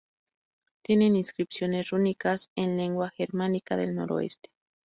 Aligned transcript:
Tienen 0.83 1.15
inscripciones 1.15 1.91
rúnicas 1.91 2.49
en 2.55 2.75
lengua 2.75 3.11
germánica 3.11 3.77
del 3.77 3.93
noroeste. 3.93 4.49